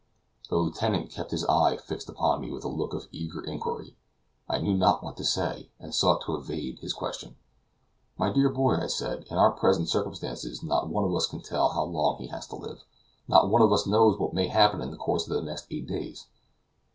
[0.49, 3.95] The lieutenant kept his eye fixed upon me with a look of eager inquiry.
[4.49, 7.35] I knew not what to say, and sought to evade his question.
[8.17, 11.69] "My dear boy," I said, "in our present circumstances not one of us can tell
[11.69, 12.83] how long he has to live.
[13.27, 15.85] Not one of us knows what may happen in the course of the next eight
[15.85, 16.25] days."